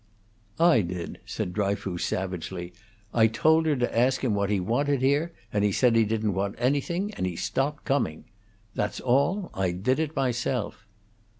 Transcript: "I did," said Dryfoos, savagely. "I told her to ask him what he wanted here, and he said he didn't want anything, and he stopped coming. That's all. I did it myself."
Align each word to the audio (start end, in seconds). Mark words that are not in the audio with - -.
"I 0.59 0.81
did," 0.81 1.19
said 1.27 1.53
Dryfoos, 1.53 2.03
savagely. 2.03 2.73
"I 3.13 3.27
told 3.27 3.67
her 3.67 3.75
to 3.75 3.95
ask 3.95 4.23
him 4.23 4.33
what 4.33 4.49
he 4.49 4.59
wanted 4.59 5.03
here, 5.03 5.31
and 5.53 5.63
he 5.63 5.71
said 5.71 5.95
he 5.95 6.05
didn't 6.05 6.33
want 6.33 6.55
anything, 6.57 7.13
and 7.13 7.27
he 7.27 7.35
stopped 7.35 7.85
coming. 7.85 8.23
That's 8.73 8.99
all. 8.99 9.51
I 9.53 9.69
did 9.73 9.99
it 9.99 10.15
myself." 10.15 10.87